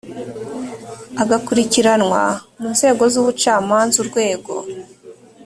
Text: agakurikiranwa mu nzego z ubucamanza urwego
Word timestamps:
agakurikiranwa 1.21 2.21
mu 2.59 2.67
nzego 2.75 3.03
z 3.13 3.15
ubucamanza 3.21 3.95
urwego 4.03 4.53